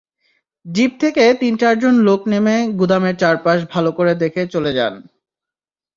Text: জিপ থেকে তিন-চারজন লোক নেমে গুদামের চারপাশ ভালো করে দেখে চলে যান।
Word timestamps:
জিপ 0.65 0.91
থেকে 0.99 1.23
তিন-চারজন 1.41 1.95
লোক 2.07 2.21
নেমে 2.27 2.55
গুদামের 2.79 3.15
চারপাশ 3.17 3.59
ভালো 3.73 3.89
করে 3.91 4.13
দেখে 4.15 4.41
চলে 4.53 4.71
যান। 4.73 4.93